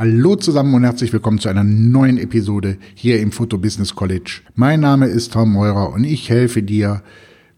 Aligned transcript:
Hallo 0.00 0.36
zusammen 0.36 0.74
und 0.74 0.84
herzlich 0.84 1.12
willkommen 1.12 1.40
zu 1.40 1.48
einer 1.48 1.64
neuen 1.64 2.18
Episode 2.18 2.78
hier 2.94 3.18
im 3.20 3.32
Foto 3.32 3.58
Business 3.58 3.96
College. 3.96 4.42
Mein 4.54 4.78
Name 4.78 5.08
ist 5.08 5.32
Tom 5.32 5.52
Meurer 5.52 5.92
und 5.92 6.04
ich 6.04 6.30
helfe 6.30 6.62
dir, 6.62 7.02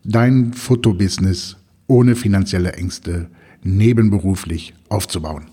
dein 0.05 0.55
Fotobusiness 0.55 1.59
ohne 1.87 2.17
finanzielle 2.17 2.73
Ängste 2.73 3.29
nebenberuflich 3.63 4.73
aufzubauen. 4.89 5.49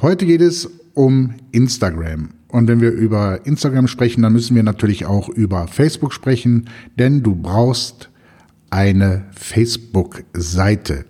Heute 0.00 0.24
geht 0.24 0.40
es 0.40 0.70
um 0.94 1.34
Instagram. 1.52 2.30
Und 2.48 2.66
wenn 2.66 2.80
wir 2.80 2.92
über 2.92 3.44
Instagram 3.44 3.86
sprechen, 3.86 4.22
dann 4.22 4.32
müssen 4.32 4.56
wir 4.56 4.62
natürlich 4.62 5.04
auch 5.04 5.28
über 5.28 5.68
Facebook 5.68 6.14
sprechen, 6.14 6.70
denn 6.98 7.22
du 7.22 7.34
brauchst 7.34 8.08
eine 8.70 9.26
Facebook-Seite. 9.32 11.04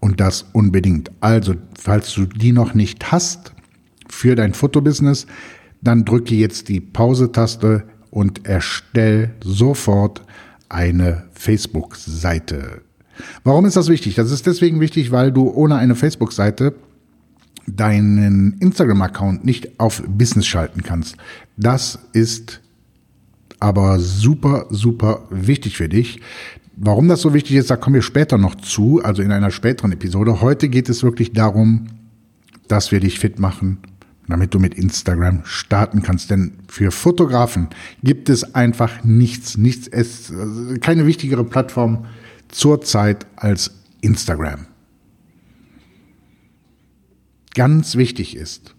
Und 0.00 0.20
das 0.20 0.44
unbedingt. 0.52 1.10
Also, 1.20 1.54
falls 1.78 2.12
du 2.12 2.26
die 2.26 2.52
noch 2.52 2.74
nicht 2.74 3.10
hast, 3.10 3.51
für 4.12 4.36
dein 4.36 4.54
Fotobusiness, 4.54 5.26
dann 5.80 6.04
drücke 6.04 6.34
jetzt 6.34 6.68
die 6.68 6.80
Pause-Taste 6.80 7.84
und 8.10 8.46
erstell 8.46 9.30
sofort 9.42 10.22
eine 10.68 11.24
Facebook-Seite. 11.32 12.82
Warum 13.42 13.64
ist 13.64 13.76
das 13.76 13.88
wichtig? 13.88 14.14
Das 14.14 14.30
ist 14.30 14.46
deswegen 14.46 14.80
wichtig, 14.80 15.10
weil 15.10 15.32
du 15.32 15.50
ohne 15.50 15.76
eine 15.76 15.94
Facebook-Seite 15.94 16.74
deinen 17.66 18.58
Instagram-Account 18.60 19.44
nicht 19.44 19.80
auf 19.80 20.02
Business 20.06 20.46
schalten 20.46 20.82
kannst. 20.82 21.16
Das 21.56 21.98
ist 22.12 22.60
aber 23.60 23.98
super, 23.98 24.66
super 24.70 25.26
wichtig 25.30 25.76
für 25.76 25.88
dich. 25.88 26.20
Warum 26.76 27.08
das 27.08 27.20
so 27.20 27.32
wichtig 27.32 27.56
ist, 27.56 27.70
da 27.70 27.76
kommen 27.76 27.94
wir 27.94 28.02
später 28.02 28.38
noch 28.38 28.56
zu, 28.56 29.02
also 29.02 29.22
in 29.22 29.32
einer 29.32 29.50
späteren 29.50 29.92
Episode. 29.92 30.40
Heute 30.40 30.68
geht 30.68 30.88
es 30.88 31.02
wirklich 31.02 31.32
darum, 31.32 31.86
dass 32.68 32.92
wir 32.92 33.00
dich 33.00 33.18
fit 33.18 33.38
machen 33.38 33.78
damit 34.32 34.52
du 34.54 34.58
mit 34.58 34.74
Instagram 34.74 35.42
starten 35.44 36.02
kannst. 36.02 36.30
Denn 36.30 36.54
für 36.68 36.90
Fotografen 36.90 37.68
gibt 38.02 38.28
es 38.28 38.54
einfach 38.54 39.04
nichts, 39.04 39.56
nichts, 39.56 39.86
es, 39.88 40.32
also 40.32 40.74
keine 40.80 41.06
wichtigere 41.06 41.44
Plattform 41.44 42.06
zurzeit 42.48 43.26
als 43.36 43.70
Instagram. 44.00 44.66
Ganz 47.54 47.96
wichtig 47.96 48.36
ist, 48.36 48.74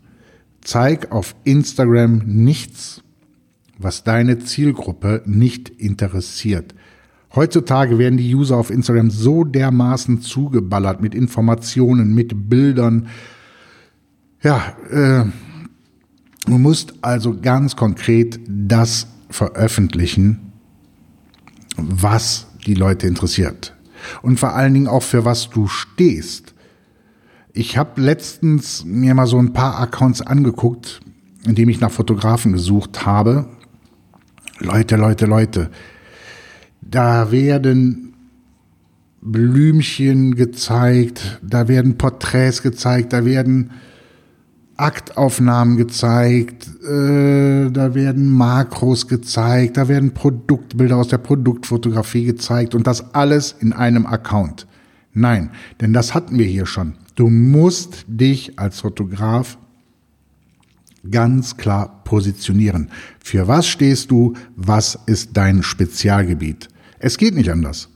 zeig 0.61 1.11
auf 1.11 1.35
Instagram 1.43 2.23
nichts, 2.25 3.03
was 3.77 4.03
deine 4.03 4.39
Zielgruppe 4.39 5.21
nicht 5.25 5.69
interessiert. 5.69 6.73
Heutzutage 7.35 7.97
werden 7.97 8.17
die 8.17 8.35
User 8.35 8.57
auf 8.57 8.69
Instagram 8.69 9.09
so 9.09 9.43
dermaßen 9.43 10.21
zugeballert 10.21 11.01
mit 11.01 11.15
Informationen, 11.15 12.13
mit 12.13 12.49
Bildern, 12.49 13.07
ja, 14.43 14.75
äh, 14.91 15.25
du 16.45 16.57
musst 16.57 16.93
also 17.01 17.39
ganz 17.39 17.75
konkret 17.75 18.39
das 18.47 19.07
veröffentlichen, 19.29 20.51
was 21.77 22.47
die 22.67 22.75
Leute 22.75 23.07
interessiert. 23.07 23.73
Und 24.21 24.39
vor 24.39 24.53
allen 24.53 24.73
Dingen 24.73 24.87
auch 24.87 25.03
für 25.03 25.25
was 25.25 25.49
du 25.49 25.67
stehst. 25.67 26.53
Ich 27.53 27.77
habe 27.77 28.01
letztens 28.01 28.83
mir 28.83 29.15
mal 29.15 29.27
so 29.27 29.39
ein 29.39 29.53
paar 29.53 29.79
Accounts 29.79 30.21
angeguckt, 30.21 30.99
in 31.45 31.55
dem 31.55 31.69
ich 31.69 31.79
nach 31.79 31.91
Fotografen 31.91 32.53
gesucht 32.53 33.05
habe. 33.05 33.47
Leute, 34.59 34.97
Leute, 34.97 35.25
Leute, 35.25 35.69
da 36.81 37.31
werden 37.31 38.13
Blümchen 39.21 40.35
gezeigt, 40.35 41.39
da 41.41 41.67
werden 41.67 41.97
Porträts 41.97 42.61
gezeigt, 42.61 43.13
da 43.13 43.23
werden 43.23 43.71
Aktaufnahmen 44.77 45.77
gezeigt, 45.77 46.67
äh, 46.83 47.69
da 47.69 47.93
werden 47.93 48.29
Makros 48.29 49.07
gezeigt, 49.07 49.77
da 49.77 49.87
werden 49.87 50.13
Produktbilder 50.13 50.97
aus 50.97 51.09
der 51.09 51.19
Produktfotografie 51.19 52.25
gezeigt 52.25 52.73
und 52.73 52.87
das 52.87 53.13
alles 53.13 53.55
in 53.59 53.73
einem 53.73 54.05
Account. 54.05 54.67
Nein, 55.13 55.51
denn 55.79 55.93
das 55.93 56.15
hatten 56.15 56.39
wir 56.39 56.45
hier 56.45 56.65
schon. 56.65 56.95
Du 57.15 57.29
musst 57.29 58.05
dich 58.07 58.57
als 58.57 58.79
Fotograf 58.79 59.59
ganz 61.09 61.57
klar 61.57 62.03
positionieren. 62.03 62.89
Für 63.23 63.47
was 63.47 63.67
stehst 63.67 64.09
du? 64.09 64.33
Was 64.55 64.97
ist 65.05 65.31
dein 65.37 65.61
Spezialgebiet? 65.61 66.69
Es 66.99 67.17
geht 67.17 67.35
nicht 67.35 67.51
anders. 67.51 67.89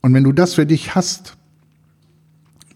Und 0.00 0.14
wenn 0.14 0.24
du 0.24 0.32
das 0.32 0.54
für 0.54 0.66
dich 0.66 0.94
hast, 0.94 1.36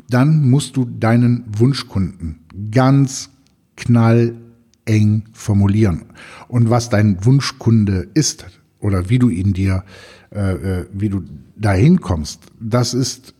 dann 0.08 0.48
musst 0.48 0.76
du 0.76 0.84
deinen 0.84 1.44
Wunschkunden 1.58 2.40
ganz 2.70 3.30
knalleng 3.76 5.24
formulieren. 5.32 6.04
Und 6.48 6.70
was 6.70 6.88
dein 6.88 7.24
Wunschkunde 7.24 8.08
ist 8.14 8.46
oder 8.80 9.08
wie 9.08 9.18
du 9.18 9.28
ihn 9.28 9.52
dir, 9.52 9.84
äh, 10.30 10.52
äh, 10.52 10.86
wie 10.92 11.08
du 11.08 11.22
dahin 11.56 12.00
kommst, 12.00 12.42
das 12.60 12.94
ist 12.94 13.34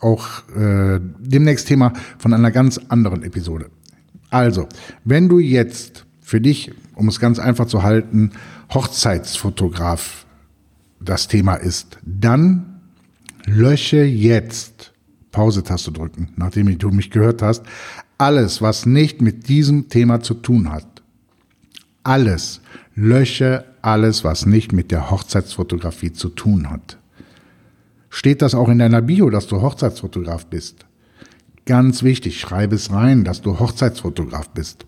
auch 0.00 0.48
äh, 0.50 1.00
demnächst 1.18 1.68
Thema 1.68 1.92
von 2.18 2.32
einer 2.32 2.50
ganz 2.50 2.80
anderen 2.88 3.22
Episode. 3.22 3.70
Also, 4.30 4.68
wenn 5.04 5.28
du 5.28 5.38
jetzt 5.38 6.06
für 6.20 6.40
dich, 6.40 6.72
um 6.94 7.08
es 7.08 7.20
ganz 7.20 7.38
einfach 7.38 7.66
zu 7.66 7.82
halten, 7.82 8.32
Hochzeitsfotograf 8.72 10.26
das 11.00 11.28
Thema 11.28 11.54
ist, 11.54 11.98
dann 12.04 12.80
lösche 13.46 14.02
jetzt 14.02 14.92
Pause-Taste 15.32 15.92
drücken, 15.92 16.32
nachdem 16.36 16.76
du 16.78 16.90
mich 16.90 17.10
gehört 17.10 17.42
hast. 17.42 17.64
Alles, 18.16 18.62
was 18.62 18.86
nicht 18.86 19.20
mit 19.20 19.48
diesem 19.48 19.88
Thema 19.88 20.20
zu 20.20 20.34
tun 20.34 20.70
hat. 20.70 21.02
Alles. 22.02 22.60
Lösche 22.94 23.64
alles, 23.82 24.24
was 24.24 24.46
nicht 24.46 24.72
mit 24.72 24.90
der 24.90 25.10
Hochzeitsfotografie 25.10 26.12
zu 26.12 26.30
tun 26.30 26.70
hat. 26.70 26.98
Steht 28.10 28.42
das 28.42 28.54
auch 28.54 28.68
in 28.68 28.78
deiner 28.78 29.02
Bio, 29.02 29.30
dass 29.30 29.46
du 29.46 29.60
Hochzeitsfotograf 29.60 30.46
bist? 30.46 30.86
Ganz 31.66 32.02
wichtig, 32.02 32.40
schreibe 32.40 32.74
es 32.74 32.90
rein, 32.92 33.24
dass 33.24 33.42
du 33.42 33.58
Hochzeitsfotograf 33.58 34.48
bist. 34.50 34.86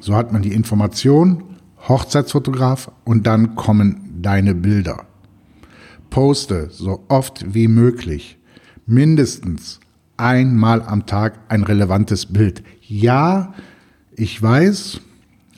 So 0.00 0.14
hat 0.14 0.32
man 0.32 0.42
die 0.42 0.52
Information, 0.52 1.44
Hochzeitsfotograf 1.88 2.90
und 3.04 3.26
dann 3.26 3.54
kommen 3.54 4.18
deine 4.20 4.54
Bilder. 4.54 5.06
Poste 6.10 6.68
so 6.70 7.04
oft 7.08 7.54
wie 7.54 7.68
möglich 7.68 8.38
mindestens 8.88 9.80
einmal 10.16 10.82
am 10.82 11.06
Tag 11.06 11.38
ein 11.48 11.62
relevantes 11.62 12.26
Bild. 12.26 12.62
Ja, 12.82 13.54
ich 14.16 14.42
weiß, 14.42 15.00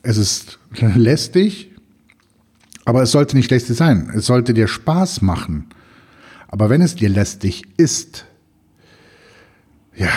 es 0.02 0.16
ist 0.18 0.58
lästig, 0.94 1.70
aber 2.84 3.02
es 3.02 3.12
sollte 3.12 3.36
nicht 3.36 3.50
lästig 3.50 3.76
sein. 3.76 4.10
Es 4.14 4.26
sollte 4.26 4.52
dir 4.52 4.68
Spaß 4.68 5.22
machen. 5.22 5.66
Aber 6.48 6.68
wenn 6.68 6.82
es 6.82 6.96
dir 6.96 7.08
lästig 7.08 7.62
ist, 7.76 8.26
ja, 9.96 10.10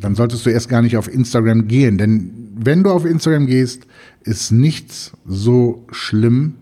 dann 0.00 0.14
solltest 0.14 0.46
du 0.46 0.50
erst 0.50 0.68
gar 0.68 0.82
nicht 0.82 0.96
auf 0.96 1.12
Instagram 1.12 1.68
gehen. 1.68 1.98
Denn 1.98 2.32
wenn 2.56 2.82
du 2.82 2.90
auf 2.90 3.04
Instagram 3.04 3.46
gehst, 3.46 3.86
ist 4.22 4.50
nichts 4.50 5.12
so 5.26 5.84
schlimm, 5.90 6.54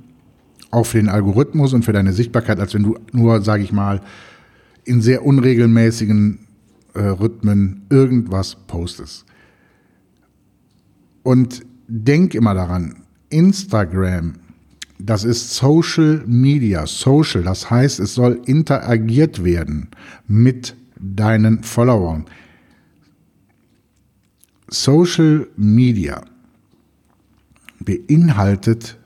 auch 0.71 0.87
für 0.87 0.99
den 0.99 1.09
Algorithmus 1.09 1.72
und 1.72 1.84
für 1.84 1.93
deine 1.93 2.12
Sichtbarkeit, 2.12 2.59
als 2.59 2.75
wenn 2.75 2.83
du 2.83 2.99
nur, 3.12 3.43
sage 3.43 3.62
ich 3.62 3.72
mal, 3.72 4.00
in 4.88 5.00
sehr 5.03 5.25
unregelmäßigen 5.25 6.38
äh, 6.94 7.00
Rhythmen 7.00 7.82
irgendwas 7.91 8.56
postest. 8.66 9.25
Und 11.22 11.65
denk 11.87 12.34
immer 12.34 12.54
daran, 12.54 12.97
Instagram, 13.31 14.34
das 14.99 15.25
ist 15.25 15.54
Social 15.54 16.25
Media, 16.26 16.87
Social, 16.87 17.43
das 17.43 17.71
heißt, 17.71 18.00
es 18.00 18.15
soll 18.15 18.41
interagiert 18.47 19.44
werden 19.44 19.88
mit 20.26 20.75
deinen 20.99 21.62
Followern. 21.62 22.25
Social 24.69 25.47
Media 25.56 26.23
beinhaltet, 27.81 28.99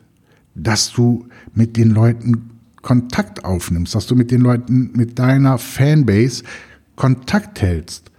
dass 0.54 0.92
du 0.92 1.26
mit 1.54 1.76
den 1.76 1.90
Leuten 1.90 2.51
Kontakt 2.82 3.44
aufnimmst, 3.44 3.94
dass 3.94 4.06
du 4.06 4.14
mit 4.14 4.30
den 4.30 4.40
Leuten, 4.40 4.90
mit 4.94 5.18
deiner 5.18 5.58
Fanbase 5.58 6.42
Kontakt 6.96 7.62
hältst. 7.62 8.10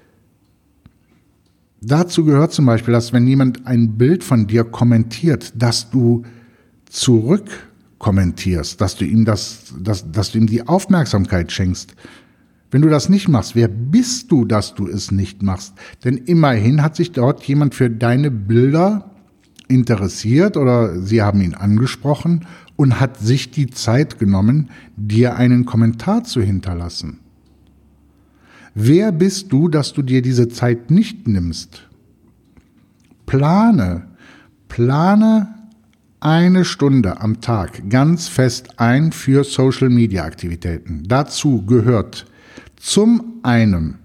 Dazu 1.81 2.23
gehört 2.23 2.53
zum 2.53 2.65
Beispiel, 2.65 2.93
dass 2.93 3.11
wenn 3.11 3.27
jemand 3.27 3.67
ein 3.67 3.97
Bild 3.97 4.23
von 4.23 4.47
dir 4.47 4.63
kommentiert, 4.63 5.53
dass 5.55 5.89
du 5.89 6.23
zurück 6.85 7.49
kommentierst, 7.99 8.79
dass 8.79 8.95
du 8.95 9.05
ihm 9.05 9.25
das, 9.25 9.73
dass, 9.79 10.09
dass 10.11 10.31
du 10.31 10.37
ihm 10.37 10.47
die 10.47 10.67
Aufmerksamkeit 10.67 11.51
schenkst. 11.51 11.93
Wenn 12.71 12.81
du 12.81 12.89
das 12.89 13.09
nicht 13.09 13.27
machst, 13.27 13.55
wer 13.55 13.67
bist 13.67 14.31
du, 14.31 14.45
dass 14.45 14.75
du 14.75 14.87
es 14.87 15.11
nicht 15.11 15.43
machst? 15.43 15.73
Denn 16.03 16.17
immerhin 16.17 16.81
hat 16.81 16.95
sich 16.95 17.11
dort 17.11 17.43
jemand 17.43 17.75
für 17.75 17.89
deine 17.89 18.31
Bilder 18.31 19.12
interessiert 19.73 20.57
oder 20.57 21.01
sie 21.01 21.21
haben 21.21 21.41
ihn 21.41 21.53
angesprochen 21.53 22.45
und 22.75 22.99
hat 22.99 23.17
sich 23.19 23.51
die 23.51 23.67
Zeit 23.67 24.19
genommen, 24.19 24.69
dir 24.95 25.35
einen 25.35 25.65
Kommentar 25.65 26.23
zu 26.23 26.41
hinterlassen. 26.41 27.19
Wer 28.75 29.11
bist 29.11 29.51
du, 29.51 29.67
dass 29.67 29.93
du 29.93 30.01
dir 30.01 30.21
diese 30.21 30.47
Zeit 30.47 30.89
nicht 30.89 31.27
nimmst? 31.27 31.87
plane, 33.25 34.07
plane 34.67 35.55
eine 36.19 36.65
Stunde 36.65 37.19
am 37.19 37.41
Tag 37.41 37.89
ganz 37.89 38.27
fest 38.27 38.79
ein 38.79 39.11
für 39.11 39.43
Social 39.43 39.89
Media 39.89 40.23
Aktivitäten. 40.23 41.03
Dazu 41.07 41.65
gehört 41.65 42.25
zum 42.77 43.39
einen, 43.43 43.99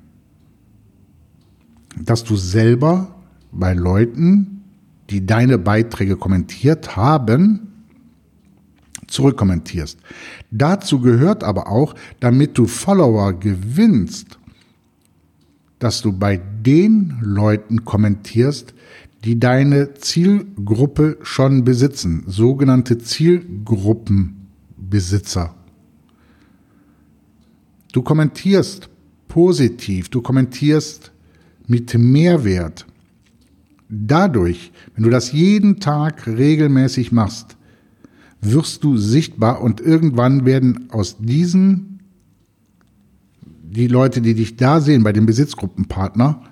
dass 1.96 2.24
du 2.24 2.36
selber 2.36 3.14
bei 3.52 3.74
Leuten, 3.74 4.57
die 5.10 5.24
deine 5.24 5.58
Beiträge 5.58 6.16
kommentiert 6.16 6.96
haben, 6.96 7.68
zurückkommentierst. 9.06 9.98
Dazu 10.50 11.00
gehört 11.00 11.44
aber 11.44 11.68
auch, 11.68 11.94
damit 12.20 12.58
du 12.58 12.66
Follower 12.66 13.32
gewinnst, 13.32 14.38
dass 15.78 16.02
du 16.02 16.12
bei 16.12 16.36
den 16.36 17.18
Leuten 17.22 17.84
kommentierst, 17.84 18.74
die 19.24 19.40
deine 19.40 19.94
Zielgruppe 19.94 21.18
schon 21.22 21.64
besitzen, 21.64 22.24
sogenannte 22.26 22.98
Zielgruppenbesitzer. 22.98 25.54
Du 27.92 28.02
kommentierst 28.02 28.88
positiv, 29.26 30.08
du 30.08 30.20
kommentierst 30.20 31.10
mit 31.66 31.94
Mehrwert. 31.94 32.86
Dadurch, 33.88 34.72
wenn 34.94 35.04
du 35.04 35.10
das 35.10 35.32
jeden 35.32 35.80
Tag 35.80 36.26
regelmäßig 36.26 37.12
machst, 37.12 37.56
wirst 38.40 38.84
du 38.84 38.96
sichtbar 38.96 39.62
und 39.62 39.80
irgendwann 39.80 40.44
werden 40.44 40.88
aus 40.90 41.16
diesen 41.18 41.88
die 43.70 43.86
Leute, 43.86 44.20
die 44.20 44.34
dich 44.34 44.56
da 44.56 44.80
sehen 44.80 45.02
bei 45.02 45.12
dem 45.12 45.26
Besitzgruppenpartner, 45.26 46.42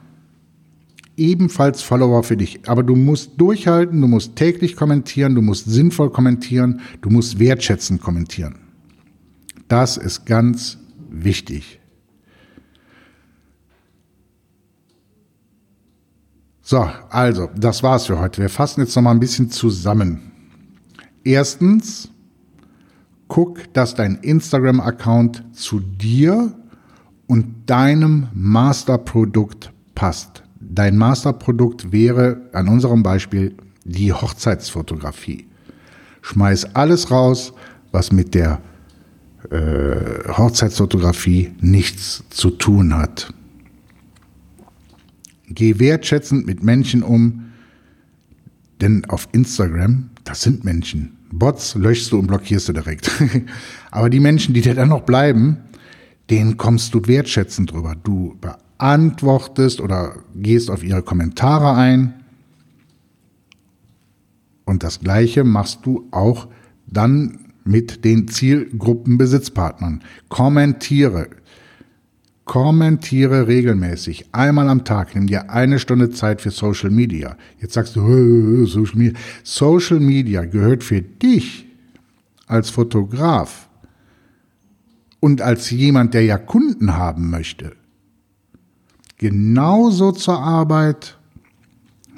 ebenfalls 1.17 1.83
Follower 1.83 2.23
für 2.23 2.37
dich. 2.37 2.61
Aber 2.69 2.83
du 2.83 2.95
musst 2.95 3.41
durchhalten, 3.41 4.01
du 4.01 4.07
musst 4.07 4.37
täglich 4.37 4.77
kommentieren, 4.77 5.35
du 5.35 5.43
musst 5.43 5.67
sinnvoll 5.67 6.11
kommentieren, 6.11 6.81
du 7.01 7.11
musst 7.11 7.39
wertschätzend 7.39 8.03
kommentieren. 8.03 8.57
Das 9.69 9.97
ist 9.97 10.27
ganz 10.27 10.79
wichtig. 11.11 11.81
So, 16.69 16.91
also, 17.11 17.49
das 17.57 17.85
war's 17.85 18.07
für 18.07 18.19
heute. 18.19 18.43
Wir 18.43 18.49
fassen 18.49 18.81
jetzt 18.81 18.97
noch 18.97 19.03
mal 19.05 19.13
ein 19.13 19.21
bisschen 19.21 19.51
zusammen. 19.51 20.33
Erstens, 21.23 22.09
guck, 23.29 23.73
dass 23.73 23.95
dein 23.95 24.17
Instagram-Account 24.17 25.45
zu 25.53 25.79
dir 25.79 26.53
und 27.29 27.71
deinem 27.71 28.27
Masterprodukt 28.35 29.71
passt. 29.95 30.43
Dein 30.59 30.97
Masterprodukt 30.97 31.93
wäre 31.93 32.41
an 32.53 32.67
unserem 32.67 33.05
Beispiel 33.05 33.57
die 33.85 34.13
Hochzeitsfotografie. 34.13 35.47
Schmeiß 36.23 36.75
alles 36.75 37.13
raus, 37.13 37.53
was 37.93 38.11
mit 38.11 38.35
der 38.35 38.61
äh, 39.53 40.33
Hochzeitsfotografie 40.37 41.53
nichts 41.61 42.25
zu 42.31 42.51
tun 42.51 42.93
hat. 42.93 43.33
Geh 45.49 45.79
wertschätzend 45.79 46.47
mit 46.47 46.63
Menschen 46.63 47.03
um, 47.03 47.53
denn 48.81 49.05
auf 49.07 49.29
Instagram, 49.33 50.11
das 50.25 50.43
sind 50.43 50.65
Menschen. 50.65 51.17
Bots 51.31 51.75
löschst 51.75 52.13
du 52.13 52.19
und 52.19 52.27
blockierst 52.27 52.69
du 52.69 52.73
direkt. 52.73 53.11
Aber 53.91 54.11
die 54.11 54.21
Menschen, 54.21 54.55
die 54.55 54.61
dir 54.61 54.75
dann 54.75 54.89
noch 54.89 55.03
bleiben, 55.03 55.59
denen 56.31 56.57
kommst 56.57 56.95
du 56.95 57.07
wertschätzend 57.07 57.73
drüber. 57.73 57.95
Du 58.03 58.37
beantwortest 58.41 59.81
oder 59.81 60.17
gehst 60.35 60.71
auf 60.71 60.83
ihre 60.83 61.03
Kommentare 61.03 61.75
ein. 61.75 62.15
Und 64.65 64.83
das 64.83 65.01
Gleiche 65.01 65.45
machst 65.45 65.81
du 65.85 66.09
auch 66.11 66.49
dann 66.87 67.53
mit 67.65 68.05
den 68.05 68.29
Zielgruppenbesitzpartnern. 68.29 70.03
Kommentiere. 70.29 71.29
Kommentiere 72.47 73.49
regelmäßig. 73.49 74.27
Einmal 74.31 74.69
am 74.69 74.85
Tag. 74.85 75.17
Nimm 75.17 75.27
dir 75.27 75.51
eine 75.51 75.81
Stunde 75.81 76.11
Zeit 76.11 76.41
für 76.41 76.53
Social 76.53 76.91
Media. 76.91 77.37
Jetzt 77.61 77.75
sagst 77.75 77.97
du, 77.97 78.65
Social 78.67 78.97
Media. 78.97 79.19
Social 79.43 79.99
Media 79.99 80.45
gehört 80.45 80.85
für 80.85 81.03
dich 81.03 81.67
als 82.47 82.71
Fotograf 82.71 83.69
und 85.19 85.43
als 85.43 85.71
jemand, 85.71 86.15
der 86.15 86.25
ja 86.25 86.39
Kunden 86.39 86.97
haben 86.97 87.31
möchte, 87.31 87.73
genauso 89.19 90.13
zur 90.13 90.39
Arbeit, 90.39 91.19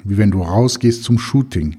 wie 0.03 0.17
wenn 0.17 0.29
du 0.29 0.43
rausgehst 0.43 1.03
zum 1.03 1.17
Shooting. 1.17 1.77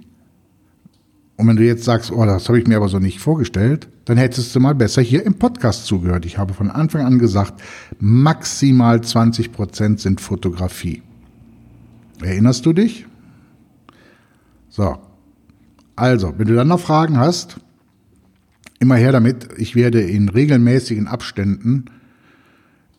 Und 1.37 1.47
wenn 1.47 1.57
du 1.57 1.65
jetzt 1.65 1.85
sagst, 1.85 2.11
oh, 2.11 2.25
das 2.25 2.49
habe 2.49 2.59
ich 2.59 2.67
mir 2.67 2.79
aber 2.79 2.89
so 2.89 2.99
nicht 2.99 3.21
vorgestellt, 3.21 3.89
dann 4.05 4.17
hättest 4.17 4.55
du 4.55 4.61
mal 4.61 4.75
besser 4.75 5.03
hier 5.03 5.25
im 5.25 5.35
Podcast 5.35 5.87
zugehört. 5.87 6.27
Ich 6.27 6.39
habe 6.39 6.55
von 6.55 6.71
Anfang 6.71 7.03
an 7.03 7.19
gesagt, 7.19 7.63
maximal 7.99 9.01
20 9.01 9.53
Prozent 9.53 10.01
sind 10.01 10.21
Fotografie. 10.21 11.03
Erinnerst 12.23 12.67
du 12.67 12.73
dich? 12.73 13.07
So. 14.69 14.99
Also, 15.97 16.35
wenn 16.39 16.49
du 16.49 16.55
dann 16.55 16.69
noch 16.69 16.81
Fragen 16.81 17.19
hast, 17.19 17.61
immer 18.79 18.97
her 18.97 19.13
damit. 19.13 19.49
Ich 19.59 19.77
werde 19.77 20.01
in 20.01 20.29
regelmäßigen 20.29 21.07
Abständen 21.07 21.85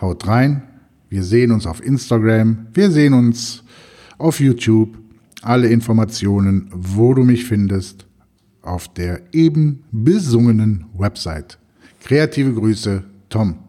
Haut 0.00 0.26
rein, 0.26 0.62
wir 1.08 1.22
sehen 1.22 1.52
uns 1.52 1.66
auf 1.66 1.84
Instagram, 1.84 2.66
wir 2.74 2.90
sehen 2.90 3.14
uns 3.14 3.62
auf 4.18 4.40
YouTube. 4.40 4.98
Alle 5.42 5.68
Informationen, 5.68 6.68
wo 6.72 7.12
du 7.14 7.22
mich 7.22 7.44
findest, 7.44 8.06
auf 8.62 8.92
der 8.94 9.20
eben 9.32 9.84
besungenen 9.92 10.86
Website. 10.96 11.58
Kreative 12.00 12.54
Grüße, 12.54 13.04
Tom. 13.28 13.63